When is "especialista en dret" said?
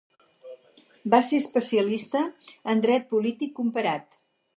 1.41-3.05